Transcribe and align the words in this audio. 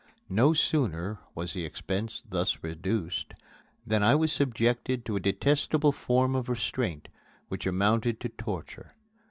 No 0.31 0.53
sooner 0.53 1.19
was 1.35 1.53
the 1.53 1.63
expense 1.63 2.23
thus 2.27 2.63
reduced 2.63 3.35
than 3.85 4.01
I 4.01 4.15
was 4.15 4.31
subjected 4.31 5.05
to 5.05 5.15
a 5.15 5.19
detestable 5.19 5.91
form 5.91 6.33
of 6.33 6.49
restraint 6.49 7.07
which 7.49 7.67
amounted 7.67 8.19
to 8.21 8.29
torture. 8.29 8.95